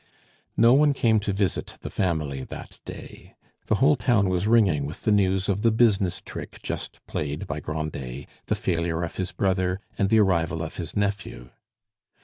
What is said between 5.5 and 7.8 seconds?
the business trick just played by